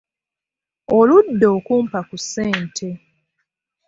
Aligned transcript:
Oludde 0.97 1.45
okumpa 1.57 1.99
ku 2.09 2.15
ssente. 2.21 2.89